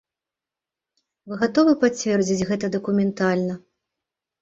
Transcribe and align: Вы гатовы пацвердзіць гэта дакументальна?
Вы 1.27 1.33
гатовы 1.43 1.73
пацвердзіць 1.85 2.47
гэта 2.51 2.73
дакументальна? 2.81 3.63